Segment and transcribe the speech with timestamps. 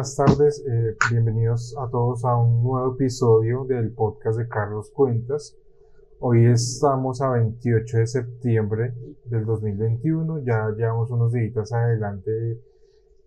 [0.00, 0.64] buenas tardes.
[0.66, 5.58] Eh, bienvenidos a todos a un nuevo episodio del podcast de Carlos Cuentas.
[6.20, 8.94] Hoy estamos a 28 de septiembre
[9.26, 10.38] del 2021.
[10.38, 12.62] Ya llevamos unos días adelante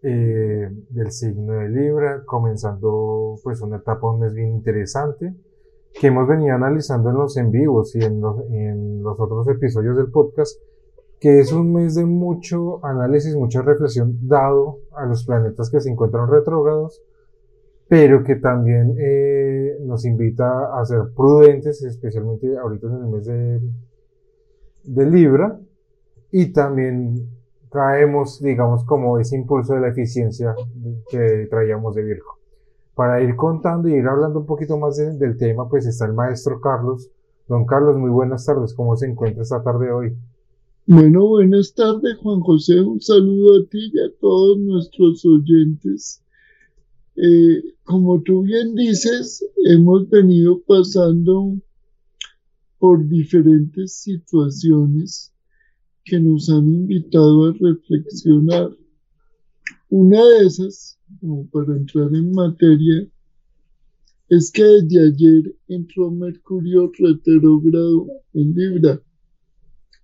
[0.01, 5.31] eh, del signo de Libra, comenzando pues una etapa, un mes bien interesante
[5.93, 9.95] que hemos venido analizando en los en vivos y en los, en los otros episodios
[9.95, 10.59] del podcast
[11.23, 15.89] que es un mes de mucho análisis, mucha reflexión dado a los planetas que se
[15.89, 17.01] encuentran retrógrados,
[17.87, 23.25] pero que también eh, nos invita a ser prudentes, especialmente ahorita en el mes
[24.83, 25.57] de, Libra,
[26.29, 27.29] y también
[27.71, 30.53] traemos, digamos, como ese impulso de la eficiencia
[31.09, 32.37] que traíamos de Virgo.
[32.95, 36.59] Para ir contando y ir hablando un poquito más del tema, pues está el maestro
[36.59, 37.09] Carlos.
[37.47, 38.73] Don Carlos, muy buenas tardes.
[38.73, 40.17] ¿Cómo se encuentra esta tarde hoy?
[40.85, 42.81] Bueno, buenas tardes, Juan José.
[42.81, 46.21] Un saludo a ti y a todos nuestros oyentes.
[47.15, 51.57] Eh, como tú bien dices, hemos venido pasando
[52.79, 55.33] por diferentes situaciones
[56.03, 58.75] que nos han invitado a reflexionar.
[59.87, 63.07] Una de esas, como para entrar en materia,
[64.27, 69.01] es que desde ayer entró Mercurio retrógrado en Libra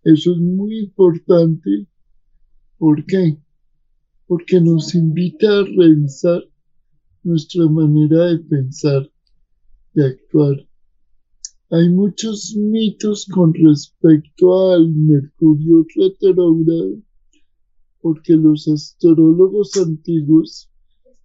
[0.04, 1.88] eso es muy importante.
[2.78, 3.38] ¿Por qué?
[4.28, 6.44] Porque nos invita a revisar
[7.24, 9.12] nuestra manera de pensar,
[9.94, 10.68] de actuar.
[11.72, 17.02] Hay muchos mitos con respecto al Mercurio retrógrado,
[18.02, 20.70] porque los astrólogos antiguos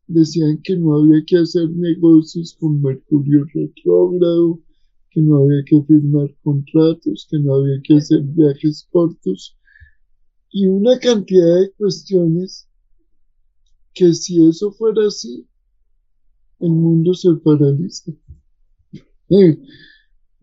[0.07, 4.61] decían que no había que hacer negocios con Mercurio retrógrado,
[5.15, 9.57] que no había que firmar contratos, que no había que hacer viajes cortos
[10.51, 12.69] y una cantidad de cuestiones
[13.95, 15.47] que si eso fuera así,
[16.61, 18.13] el mundo se paraliza.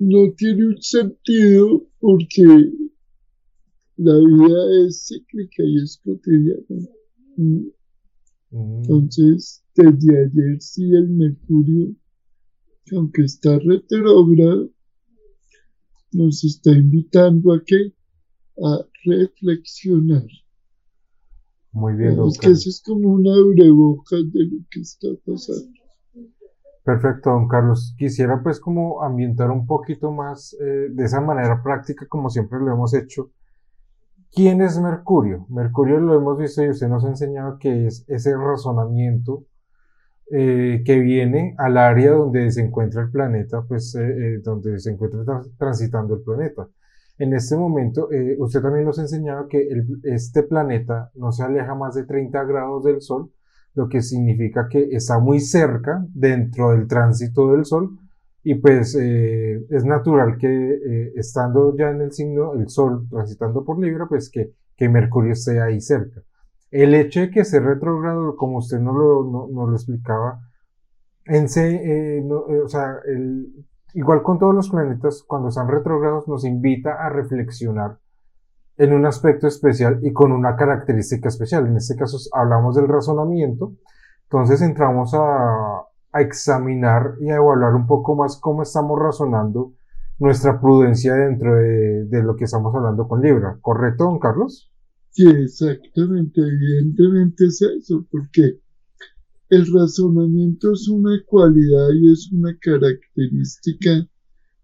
[0.04, 2.42] No tiene un sentido porque
[3.98, 6.90] la vida es cíclica y es cotidiana.
[7.38, 7.68] Mm.
[8.52, 11.96] Entonces, desde ayer sí el Mercurio
[12.96, 14.70] aunque está retrógrado,
[16.12, 17.94] nos está invitando a que
[18.64, 20.26] a reflexionar.
[21.74, 25.72] Muy bien, Es que eso es como una abrebocas de lo que está pasando.
[26.84, 27.96] Perfecto, don Carlos.
[27.98, 32.74] Quisiera pues como ambientar un poquito más eh, de esa manera práctica como siempre lo
[32.74, 33.32] hemos hecho.
[34.32, 35.46] ¿Quién es Mercurio?
[35.50, 39.46] Mercurio lo hemos visto y usted nos ha enseñado que es ese razonamiento
[40.34, 44.92] eh, que viene al área donde se encuentra el planeta, pues eh, eh, donde se
[44.92, 45.26] encuentra
[45.58, 46.70] transitando el planeta.
[47.18, 48.08] En este momento,
[48.40, 49.68] usted también nos ha enseñado que
[50.04, 53.30] este planeta no se aleja más de 30 grados del Sol,
[53.76, 58.00] lo que significa que está muy cerca dentro del tránsito del Sol
[58.44, 64.08] y pues es natural que estando ya en el signo, el Sol transitando por Libra,
[64.08, 66.24] pues que, que Mercurio esté ahí cerca.
[66.72, 70.40] El hecho de que sea retrógrado, como usted nos lo, lo explicaba,
[71.26, 72.96] en eh, eh, o sea,
[73.94, 77.98] igual con todos los planetas, cuando están retrógrados, nos invita a reflexionar
[78.78, 81.68] en un aspecto especial y con una característica especial.
[81.68, 83.74] En este caso hablamos del razonamiento,
[84.24, 89.72] entonces entramos a, examinar y a evaluar un poco más cómo estamos razonando
[90.20, 93.58] nuestra prudencia dentro de, de lo que estamos hablando con Libra.
[93.62, 94.74] ¿Correcto, don Carlos?
[95.12, 98.60] Sí, exactamente, evidentemente es eso, porque
[99.50, 104.08] el razonamiento es una cualidad y es una característica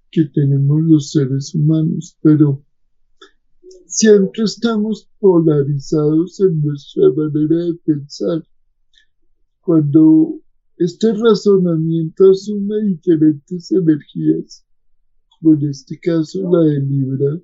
[0.09, 2.63] que tenemos los seres humanos, pero
[3.87, 8.41] siempre estamos polarizados en nuestra manera de pensar.
[9.59, 10.39] Cuando
[10.77, 14.65] este razonamiento asume diferentes energías,
[15.41, 17.37] como en este caso la de Libra,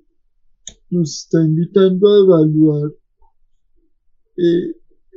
[0.94, 2.92] nos está invitando a evaluar
[4.36, 4.76] eh,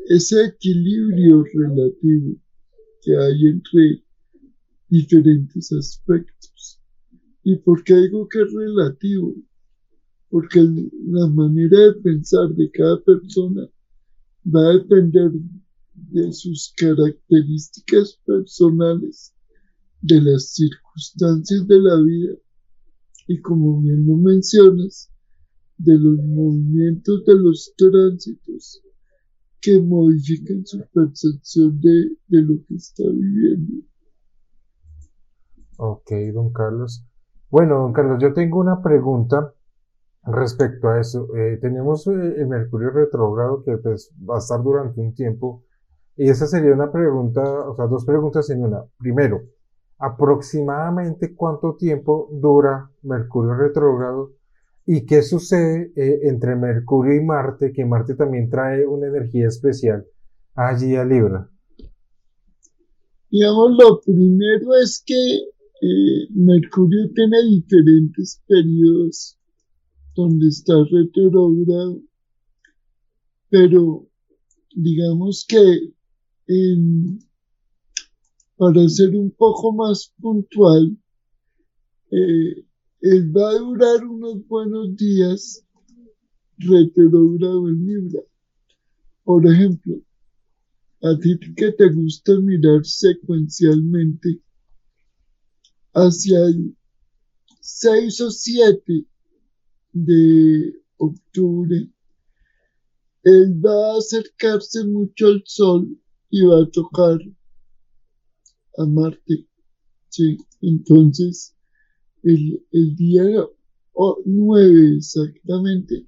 [0.09, 2.35] ese equilibrio relativo
[3.01, 4.03] que hay entre
[4.89, 6.81] diferentes aspectos.
[7.43, 9.35] ¿Y por qué digo que es relativo?
[10.29, 13.69] Porque la manera de pensar de cada persona
[14.45, 15.31] va a depender
[15.93, 19.33] de sus características personales,
[20.01, 22.33] de las circunstancias de la vida.
[23.27, 25.11] Y como bien lo mencionas,
[25.77, 28.81] de los movimientos de los tránsitos
[29.61, 33.85] que modifican su percepción de, lo que está viviendo.
[35.77, 37.05] Ok, don Carlos.
[37.49, 39.53] Bueno, don Carlos, yo tengo una pregunta
[40.23, 41.35] respecto a eso.
[41.35, 45.63] Eh, tenemos eh, el Mercurio retrógrado que pues, va a estar durante un tiempo
[46.15, 48.83] Y esa sería una pregunta, o sea, dos preguntas en una.
[48.97, 49.41] Primero,
[49.99, 54.36] aproximadamente cuánto tiempo dura Mercurio retrógrado
[54.89, 60.05] y qué sucede eh, entre Mercurio y Marte, que Marte también trae una energía especial
[60.55, 61.51] allí a Libra.
[63.29, 69.37] Digamos, lo primero es que eh, Mercurio tiene diferentes periodos
[70.15, 72.01] donde está retrógrado,
[73.49, 74.07] pero
[74.73, 75.91] digamos que
[78.55, 80.97] para ser un poco más puntual,
[82.09, 82.66] eh,
[83.01, 85.63] él va a durar unos buenos días
[86.57, 88.21] retrógrado en Libra.
[89.23, 90.01] Por ejemplo,
[91.03, 94.41] a ti que te gusta mirar secuencialmente
[95.93, 96.75] hacia el
[97.59, 99.05] 6 o 7
[99.93, 101.91] de octubre,
[103.23, 105.99] él va a acercarse mucho al Sol
[106.29, 107.19] y va a tocar
[108.77, 109.47] a Marte.
[110.09, 111.56] Sí, entonces
[112.27, 113.23] el, día
[114.25, 116.07] 9 exactamente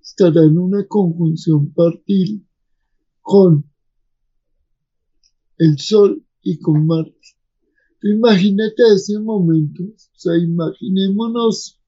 [0.00, 2.46] estará en una conjunción partil
[3.20, 3.64] con
[5.58, 7.14] el Sol y con Marte.
[8.02, 11.78] Imagínate ese momento, o sea, imaginémonos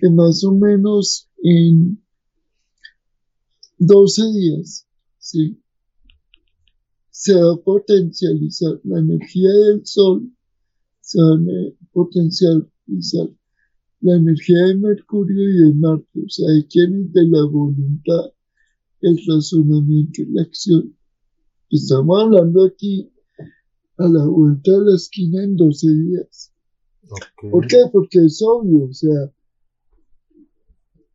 [0.00, 2.02] que más o menos en
[3.78, 4.88] 12 días,
[5.18, 5.60] ¿sí?
[7.10, 10.30] Se va a potencializar la energía del Sol,
[11.00, 11.38] se va a
[14.00, 18.32] la energía de Mercurio y de Marte, o sea, de quienes de la voluntad,
[19.00, 20.96] el razonamiento y la acción.
[21.70, 23.10] Estamos hablando aquí
[23.98, 26.52] a la vuelta de la esquina en 12 días.
[27.50, 27.78] ¿Por qué?
[27.92, 29.32] Porque es obvio, o sea,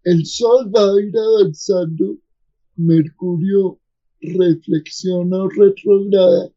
[0.03, 2.17] el Sol va a ir avanzando,
[2.75, 3.79] Mercurio
[4.21, 6.51] reflexiona o retrograda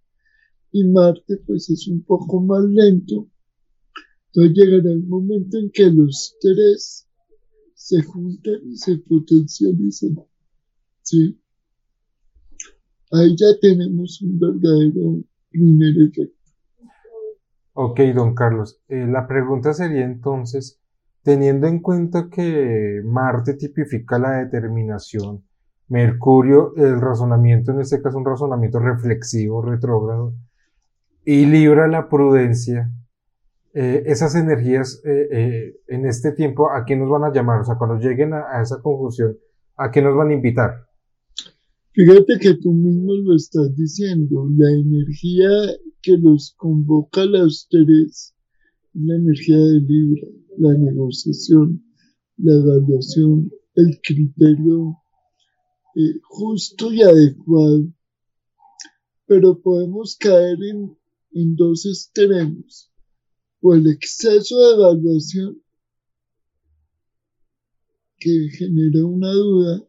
[0.73, 3.29] y Marte pues es un poco más lento.
[4.35, 7.09] Entonces llegará el momento en que los tres
[7.75, 10.17] se juntan y se potencializan.
[11.03, 11.41] ¿Sí?
[13.13, 16.35] Ahí ya tenemos un verdadero primer efecto.
[17.75, 18.81] Ok, don Carlos.
[18.89, 20.81] Eh, la pregunta sería entonces,
[21.23, 25.45] teniendo en cuenta que Marte tipifica la determinación,
[25.87, 30.35] Mercurio el razonamiento, en este caso un razonamiento reflexivo, retrógrado,
[31.25, 32.91] y Libra la prudencia,
[33.75, 37.61] eh, esas energías eh, en este tiempo, ¿a qué nos van a llamar?
[37.61, 39.37] O sea, cuando lleguen a esa conjunción,
[39.77, 40.87] ¿a qué nos van a invitar?
[41.93, 45.49] Fíjate que tú mismo lo estás diciendo, la energía
[46.03, 48.35] que los convoca a los tres,
[48.95, 50.29] la energía de Libra,
[50.59, 51.85] la negociación,
[52.37, 54.97] la evaluación, el criterio
[55.95, 57.85] eh, justo y adecuado.
[59.27, 60.99] Pero podemos caer en,
[61.33, 62.93] en dos extremos,
[63.67, 65.63] o el exceso de evaluación
[68.19, 69.89] que genera una duda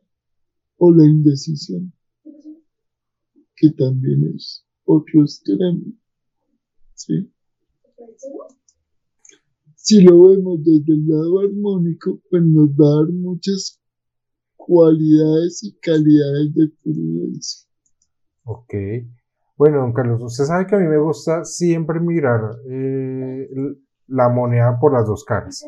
[0.78, 1.92] o la indecisión
[3.54, 5.82] que también es otro extremo.
[6.94, 7.30] ¿sí?
[9.76, 13.82] Si lo vemos desde el lado armónico, pues nos va a dar muchas
[14.56, 17.68] cualidades y calidades de prudencia.
[18.46, 18.74] Ok.
[19.58, 23.48] Bueno, don Carlos, usted sabe que a mí me gusta siempre mirar eh,
[24.08, 25.66] la moneda por las dos caras.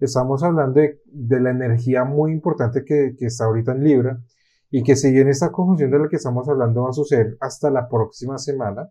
[0.00, 4.20] Estamos hablando de, la energía muy importante que, que está ahorita en Libra
[4.70, 7.70] y que si bien esta conjunción de la que estamos hablando va a suceder hasta
[7.70, 8.88] la próxima semana,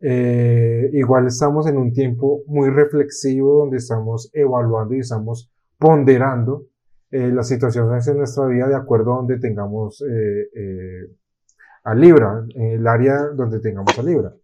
[0.00, 6.66] eh, igual estamos en un tiempo muy reflexivo donde estamos evaluando y estamos ponderando
[7.12, 11.06] eh, las situaciones en nuestra vida de acuerdo a donde tengamos eh,
[11.84, 14.34] a Libra, en el área donde tengamos a Libra.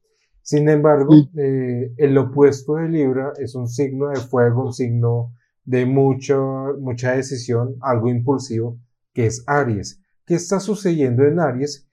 [0.42, 6.38] Sin embargo, el opuesto de Libra es un signo de fuego, un signo de mucha,
[6.80, 8.78] mucha decisión, algo impulsivo,
[9.12, 11.88] que es Aries qué está sucediendo en Aries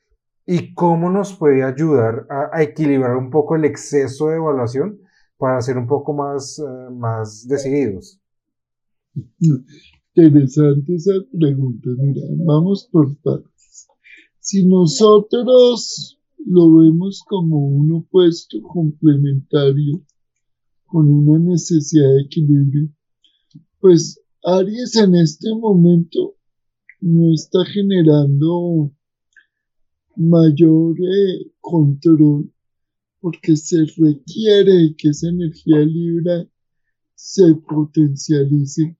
[0.45, 4.99] y cómo nos puede ayudar a, equilibrar un poco el exceso de evaluación
[5.37, 8.19] para ser un poco más, eh, más decididos.
[10.13, 11.89] Interesante esa pregunta.
[11.97, 13.54] Mira, vamos por partes.
[14.47, 20.03] Si nosotros lo vemos como un opuesto complementario
[20.85, 22.89] con una necesidad de equilibrio,
[23.79, 26.35] pues Aries en este momento
[27.01, 28.91] no está generando
[30.15, 32.53] mayor eh, control
[33.21, 36.51] porque se requiere que esa energía libre
[37.15, 38.95] se potencialice.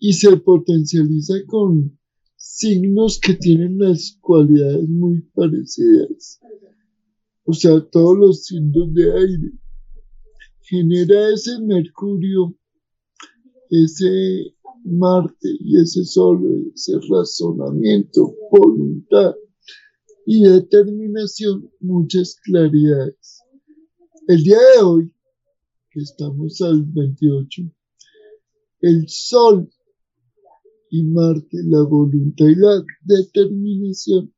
[0.00, 1.95] Y se potencializa con
[2.36, 6.40] signos que tienen las cualidades muy parecidas.
[7.44, 9.52] o sea, todos los signos de aire,
[10.62, 12.56] genera ese Mercurio,
[13.70, 19.34] ese Marte y ese Sol, ese razonamiento, voluntad
[20.26, 23.42] y determinación, muchas claridades.
[24.26, 25.14] El día de hoy,
[25.90, 27.62] que estamos al 28,
[28.80, 29.70] el Sol
[30.90, 34.32] y Marte, la voluntad y la determinación,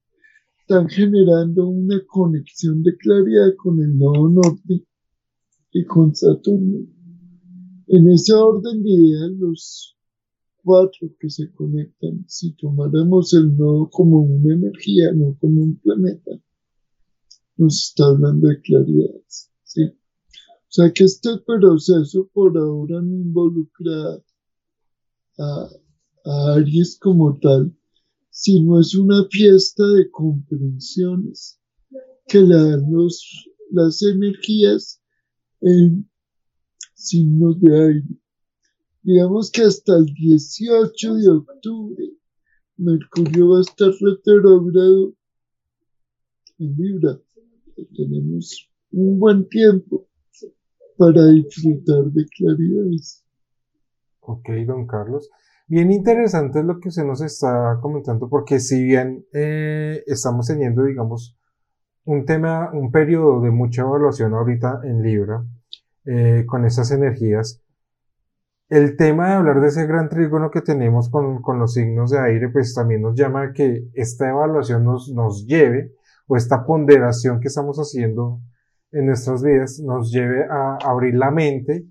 [0.61, 4.85] están generando una conexión de claridad con el nodo norte
[5.73, 6.87] y con Saturno.
[7.87, 9.97] En ese orden de ideas, los
[10.62, 16.33] cuatro que se conectan, si tomáramos el nodo como una energía, no como un planeta,
[17.57, 19.14] nos está hablando de claridad.
[19.64, 19.85] ¿sí?
[19.85, 24.23] O sea que este proceso por ahora no involucra
[25.38, 25.69] a,
[26.25, 27.75] a Aries como tal,
[28.31, 31.61] sino es una fiesta de comprensiones
[32.27, 32.85] que le dan
[33.71, 35.01] las energías
[35.61, 36.09] en
[36.95, 38.09] signos de aire.
[39.03, 42.19] Digamos que hasta el 18 de octubre
[42.77, 45.15] Mercurio va a estar retrógrado
[46.59, 47.21] en Libra.
[47.97, 50.09] Tenemos un buen tiempo
[50.97, 53.25] para disfrutar de claridades.
[54.21, 55.29] Ok, don Carlos.
[55.71, 61.39] Bien interesante lo que usted nos está comentando, porque si bien eh, estamos teniendo, digamos,
[62.05, 65.45] un tema, un periodo de mucha evaluación ahorita en Libra,
[66.07, 67.63] eh, con esas energías,
[68.71, 72.19] el tema de hablar de ese gran trígono que tenemos con, con, los signos de
[72.19, 75.93] aire, pues también nos llama a que esta evaluación nos, nos lleve,
[76.29, 78.41] o esta ponderación que estamos haciendo
[78.91, 81.85] en nuestras vidas, nos lleve a abrir la mente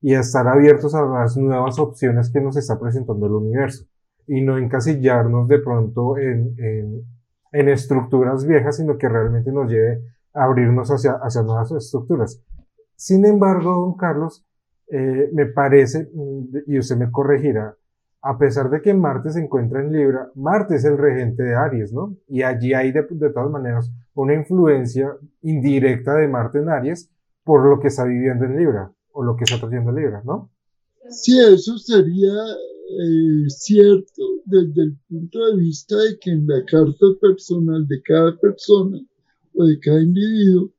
[0.00, 3.84] y estar abiertos a las nuevas opciones que nos está presentando el universo
[4.26, 7.02] y no encasillarnos de pronto en, en,
[7.52, 10.02] en estructuras viejas, sino que realmente nos lleve
[10.32, 12.42] a abrirnos hacia, hacia nuevas estructuras.
[12.94, 14.44] Sin embargo, don Carlos,
[14.88, 16.10] eh, me parece,
[16.66, 17.74] y usted me corregirá,
[18.22, 21.92] a pesar de que Marte se encuentra en Libra, Marte es el regente de Aries,
[21.92, 22.16] ¿no?
[22.28, 27.10] Y allí hay de, de todas maneras una influencia indirecta de Marte en Aries
[27.42, 28.92] por lo que está viviendo en Libra
[29.24, 30.50] lo que está trayendo Libra, ¿no?
[31.10, 32.32] Sí, eso sería
[32.98, 38.36] eh, cierto desde el punto de vista de que en la carta personal de cada
[38.38, 39.00] persona
[39.54, 40.72] o de cada individuo,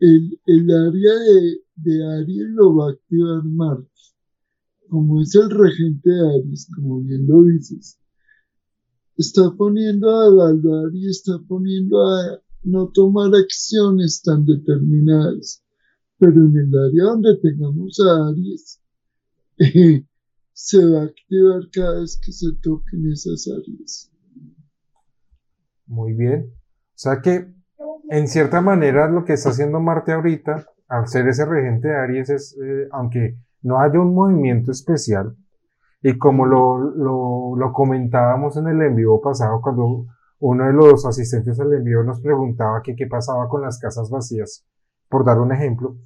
[0.00, 3.88] el, el área de, de Aries lo va a activar Marte.
[4.88, 7.98] Como es el regente de Aries, como bien lo dices,
[9.16, 15.62] está poniendo a evaluar y está poniendo a no tomar acciones tan determinadas
[16.20, 18.82] pero en el área donde tengamos a Aries,
[20.52, 24.12] se va a activar cada vez que se toquen esas áreas.
[25.86, 26.52] Muy bien.
[26.52, 27.52] O sea que,
[28.10, 32.28] en cierta manera, lo que está haciendo Marte ahorita, al ser ese regente de Aries,
[32.28, 35.34] es, eh, aunque no haya un movimiento especial,
[36.02, 40.06] y como lo, lo, comentábamos en el envío pasado, cuando
[40.40, 44.66] uno de los asistentes al envío nos preguntaba qué pasaba con las casas vacías,
[45.10, 45.96] por dar un ejemplo,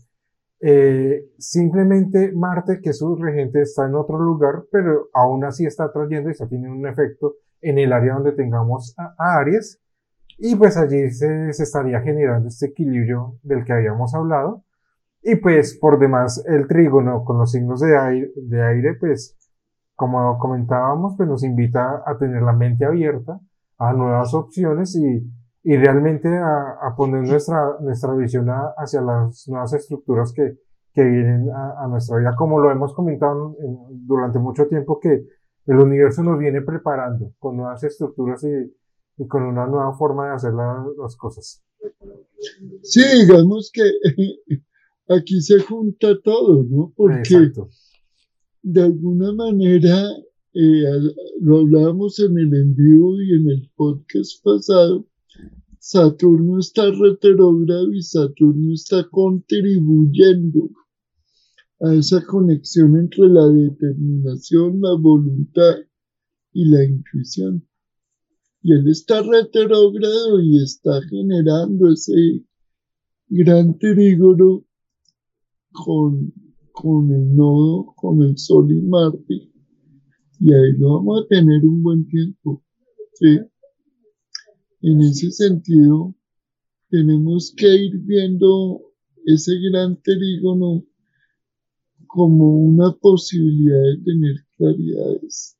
[0.66, 6.30] eh, simplemente Marte, que su regente, está en otro lugar, pero aún así está trayendo
[6.30, 9.78] y está teniendo un efecto en el área donde tengamos a, Aries.
[10.38, 14.64] Y pues allí se, estaría generando este equilibrio del que habíamos hablado.
[15.22, 19.36] Y pues por demás el trígono con los signos de aire, de aire pues
[19.94, 23.38] como comentábamos, pues nos invita a tener la mente abierta
[23.78, 25.30] a nuevas opciones y,
[25.64, 30.58] y realmente a, poner nuestra, nuestra visión hacia las nuevas estructuras que,
[30.92, 33.56] que vienen a, nuestra vida, como lo hemos comentado
[33.90, 35.24] durante mucho tiempo, que
[35.66, 38.76] el universo nos viene preparando con nuevas estructuras y,
[39.16, 41.64] y con una nueva forma de hacer las cosas.
[42.82, 43.82] Sí, digamos que
[45.08, 46.92] aquí se junta todo, ¿no?
[46.94, 47.50] Porque
[48.62, 50.08] de alguna manera,
[50.54, 50.84] eh,
[51.40, 55.06] lo hablábamos en el envío y en el podcast pasado,
[55.86, 60.70] Saturno está retrógrado y Saturno está contribuyendo
[61.78, 65.74] a esa conexión entre la determinación, la voluntad
[66.54, 67.68] y la intuición.
[68.62, 72.46] Y él está retrógrado y está generando ese
[73.28, 74.64] gran trígono
[75.70, 76.32] con,
[76.72, 79.52] con el nodo, con el Sol y Marte.
[80.40, 82.64] Y ahí lo vamos a tener un buen tiempo.
[83.12, 83.38] ¿sí?
[84.86, 86.14] En ese sentido,
[86.90, 88.82] tenemos que ir viendo
[89.24, 90.84] ese gran trígono
[92.06, 95.56] como una posibilidad de tener claridades.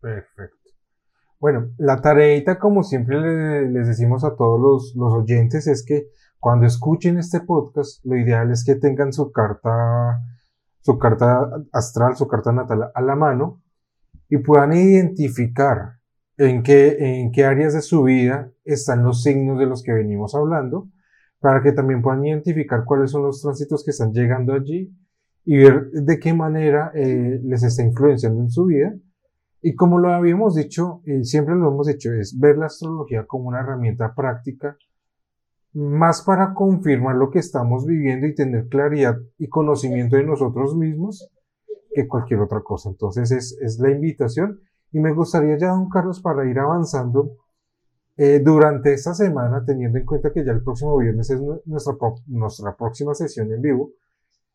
[0.00, 0.70] Perfecto.
[1.38, 6.08] Bueno, la tareita, como siempre les decimos a todos los, los oyentes, es que
[6.40, 10.22] cuando escuchen este podcast, lo ideal es que tengan su carta,
[10.80, 13.62] su carta astral, su carta natal a la mano
[14.30, 15.97] y puedan identificar
[16.38, 20.34] en qué, en qué áreas de su vida están los signos de los que venimos
[20.34, 20.88] hablando,
[21.40, 24.92] para que también puedan identificar cuáles son los tránsitos que están llegando allí
[25.44, 28.94] y ver de qué manera eh, les está influenciando en su vida.
[29.60, 33.48] Y como lo habíamos dicho, y siempre lo hemos dicho, es ver la astrología como
[33.48, 34.76] una herramienta práctica,
[35.72, 41.30] más para confirmar lo que estamos viviendo y tener claridad y conocimiento de nosotros mismos
[41.92, 42.90] que cualquier otra cosa.
[42.90, 44.60] Entonces es, es la invitación
[44.92, 47.36] y me gustaría ya, don Carlos, para ir avanzando
[48.16, 51.94] eh, durante esta semana, teniendo en cuenta que ya el próximo viernes es nuestra,
[52.26, 53.92] nuestra próxima sesión en vivo,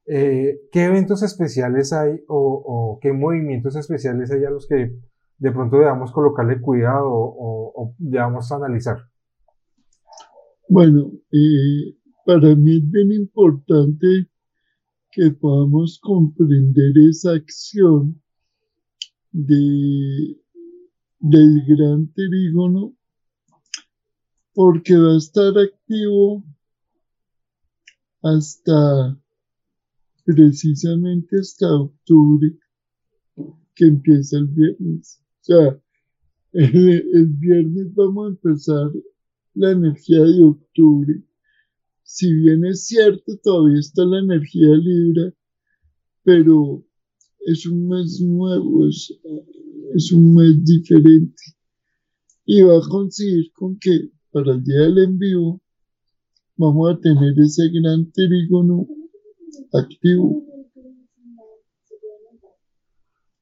[0.05, 4.93] eh, ¿qué eventos especiales hay o, qué movimientos especiales hay a los que
[5.37, 8.97] de pronto debamos colocarle cuidado o, o debamos analizar?
[10.67, 14.27] Bueno, eh, para mí es bien importante
[15.11, 18.22] que podamos comprender esa acción
[19.33, 20.37] de,
[21.19, 22.95] del gran trígono
[24.53, 26.43] porque va a estar activo
[28.21, 29.19] hasta
[30.25, 32.57] precisamente hasta octubre
[33.75, 35.21] que empieza el viernes.
[35.41, 35.81] O sea,
[36.53, 38.91] el, viernes vamos a empezar
[39.55, 41.23] la energía de octubre.
[42.03, 45.33] Si bien es cierto, todavía está la energía Libra,
[46.23, 46.85] pero
[47.45, 49.13] es un mes nuevo, es,
[49.95, 51.43] es un mes diferente.
[52.45, 55.61] Y va a conseguir con que para el día del envío
[56.57, 58.87] vamos a tener ese gran trígono
[59.73, 60.43] activo.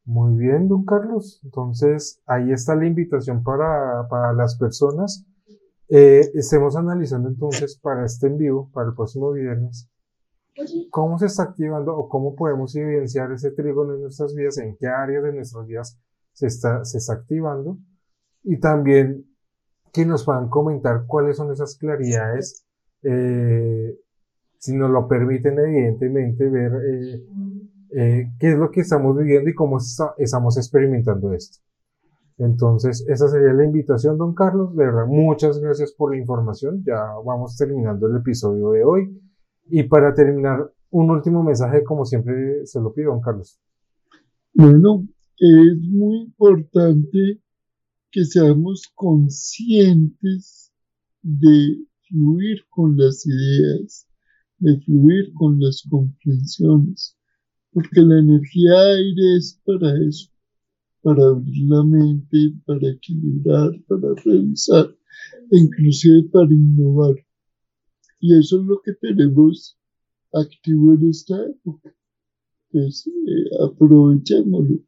[0.06, 1.40] Muy bien, don Carlos.
[1.44, 5.26] Entonces, ahí está la invitación para, para las personas.
[5.88, 9.90] Eh, estemos analizando entonces para este en vivo, para el próximo viernes,
[10.90, 14.88] cómo se está activando o cómo podemos evidenciar ese trígono en nuestras vidas, en qué
[14.88, 16.00] áreas de nuestras vidas
[16.34, 17.78] se está, se está activando.
[18.44, 19.26] Y también
[19.92, 22.66] que nos puedan comentar cuáles son esas claridades,
[23.04, 23.98] eh,
[24.58, 27.26] si nos lo permiten, evidentemente, ver eh,
[27.92, 29.80] eh, qué es lo que estamos viviendo y cómo
[30.18, 31.60] estamos experimentando esto.
[32.38, 34.76] Entonces, esa sería la invitación, don Carlos.
[34.76, 36.84] De verdad, muchas gracias por la información.
[36.84, 39.22] Ya vamos terminando el episodio de hoy.
[39.74, 43.58] Y para terminar, un último mensaje, como siempre se lo pido, don Carlos.
[44.54, 45.08] Bueno,
[45.38, 47.40] es muy importante
[48.12, 50.74] que seamos conscientes
[51.22, 54.08] de fluir con las ideas,
[54.60, 57.18] de fluir con las comprensiones,
[57.72, 60.30] porque la energía aire es para eso,
[61.02, 64.94] para abrir la mente, para equilibrar, para revisar,
[65.50, 67.16] e inclusive para innovar.
[68.22, 69.78] Y eso es lo que tenemos
[70.32, 71.94] activo en esta época.
[72.72, 74.80] Entonces, eh, aprovechémoslo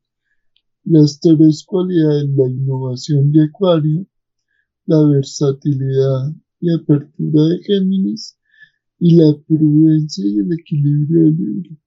[0.86, 4.06] las tres cualidades, la innovación de Acuario,
[4.86, 8.38] la versatilidad y apertura de Géminis
[9.00, 11.78] y la prudencia y el equilibrio del libro.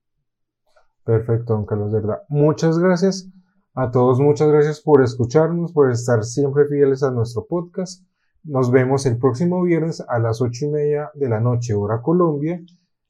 [1.05, 2.19] Perfecto, don Carlos, de verdad.
[2.29, 3.31] Muchas gracias
[3.75, 8.03] a todos, muchas gracias por escucharnos, por estar siempre fieles a nuestro podcast.
[8.47, 12.63] Nos vemos el próximo viernes a las ocho y media de la noche, hora Colombia,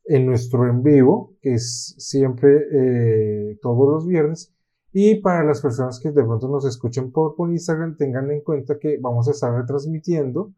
[0.07, 4.55] en nuestro en vivo, que es siempre eh, todos los viernes.
[4.93, 8.97] Y para las personas que de pronto nos escuchen por, Instagram, tengan en cuenta que
[8.99, 10.55] vamos a estar retransmitiendo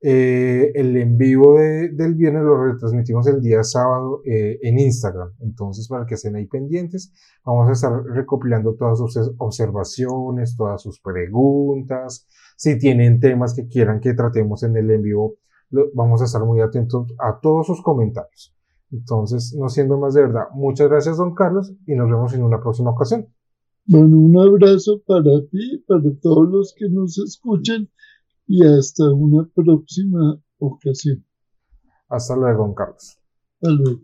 [0.00, 5.32] eh, el en vivo del viernes, lo retransmitimos el día sábado eh, en Instagram.
[5.40, 7.12] Entonces, para que estén ahí pendientes,
[7.44, 12.26] vamos a estar recopilando todas sus observaciones, todas sus preguntas.
[12.56, 15.36] Si tienen temas que quieran que tratemos en el en vivo,
[15.94, 18.54] vamos a estar muy atentos a todos sus comentarios.
[18.92, 22.60] Entonces, no siendo más de verdad, muchas gracias, don Carlos, y nos vemos en una
[22.60, 23.26] próxima ocasión.
[23.86, 27.88] Bueno, un abrazo para ti, para todos los que nos escuchan
[28.46, 31.24] y hasta una próxima ocasión.
[32.08, 33.18] Hasta luego, Carlos.
[33.60, 34.00] Hasta luego.